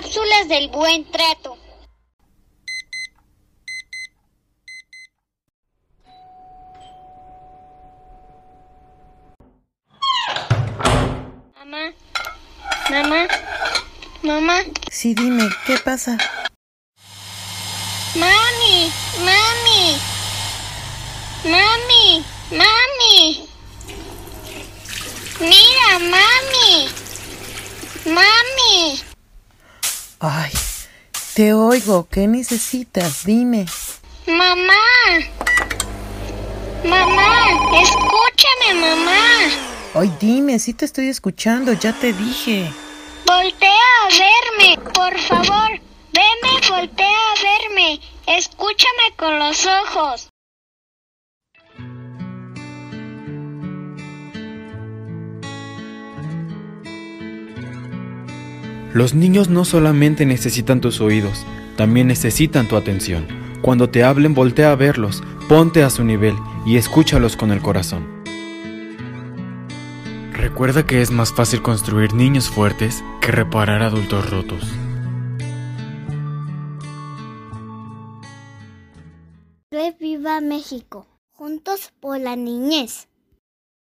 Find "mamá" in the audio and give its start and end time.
11.58-11.92, 12.90-13.26, 14.22-14.62, 34.26-34.74, 36.84-37.46, 38.80-39.20